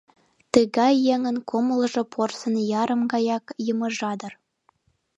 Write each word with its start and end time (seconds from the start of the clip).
Тыгай 0.53 0.93
еҥын 1.13 1.37
кумылжо 1.49 2.03
порсын 2.13 2.55
ярым 2.81 3.01
гаяк 3.11 3.45
йымыжа 3.65 4.13
дыр. 4.19 4.33